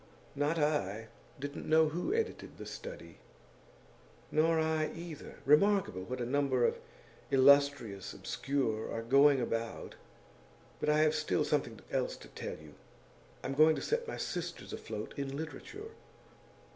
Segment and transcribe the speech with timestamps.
[0.33, 1.09] 'Not I.
[1.39, 3.19] Didn't know who edited The Study.'
[4.31, 5.35] 'Nor I either.
[5.45, 6.79] Remarkable what a number of
[7.29, 9.93] illustrious obscure are going about.
[10.79, 12.73] But I have still something else to tell you.
[13.43, 15.91] I'm going to set my sisters afloat in literature.